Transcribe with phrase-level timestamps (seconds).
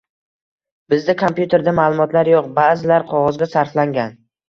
[0.93, 4.23] Bizda kompyuterda maʼlumotlar yoʻq, baʼzilari qogʻozga sarflangan.